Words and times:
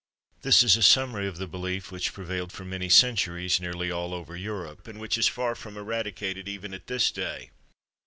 This 0.41 0.63
is 0.63 0.75
a 0.75 0.81
summary 0.81 1.27
of 1.27 1.37
the 1.37 1.45
belief 1.45 1.91
which 1.91 2.11
prevailed 2.11 2.51
for 2.51 2.65
many 2.65 2.89
centuries 2.89 3.61
nearly 3.61 3.91
all 3.91 4.15
over 4.15 4.35
Europe, 4.35 4.87
and 4.87 4.99
which 4.99 5.15
is 5.15 5.27
far 5.27 5.53
from 5.53 5.77
eradicated 5.77 6.47
even 6.49 6.73
at 6.73 6.87
this 6.87 7.11
day. 7.11 7.51